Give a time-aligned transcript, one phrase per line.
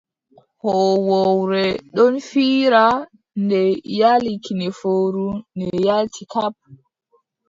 [0.61, 1.63] Hoowowre
[1.95, 2.83] ɗon fiira,
[3.43, 3.61] nde
[3.99, 5.27] yaali kine fowru,
[5.57, 6.23] nde yaalti.
[6.33, 6.55] Kap!